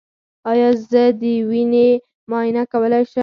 [0.51, 1.89] ایا زه د وینې
[2.29, 3.19] معاینه کولی شم؟